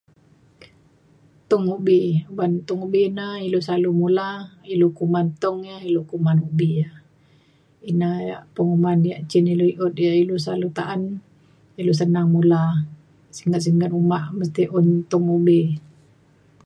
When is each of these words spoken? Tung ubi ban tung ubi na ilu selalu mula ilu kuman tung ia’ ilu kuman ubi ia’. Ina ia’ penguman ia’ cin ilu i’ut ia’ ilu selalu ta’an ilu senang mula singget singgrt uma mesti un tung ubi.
Tung 1.49 1.65
ubi 1.75 2.01
ban 2.37 2.51
tung 2.67 2.81
ubi 2.85 3.03
na 3.17 3.25
ilu 3.47 3.59
selalu 3.65 3.89
mula 4.01 4.29
ilu 4.73 4.87
kuman 4.97 5.27
tung 5.41 5.59
ia’ 5.69 5.77
ilu 5.87 6.01
kuman 6.09 6.37
ubi 6.47 6.67
ia’. 6.79 6.91
Ina 7.89 8.09
ia’ 8.27 8.37
penguman 8.55 8.99
ia’ 9.07 9.17
cin 9.29 9.45
ilu 9.53 9.65
i’ut 9.69 9.95
ia’ 10.05 10.13
ilu 10.23 10.35
selalu 10.43 10.67
ta’an 10.77 11.01
ilu 11.81 11.93
senang 12.01 12.27
mula 12.35 12.61
singget 13.35 13.61
singgrt 13.63 13.93
uma 14.01 14.19
mesti 14.39 14.63
un 14.77 14.87
tung 15.09 15.25
ubi. 15.37 15.59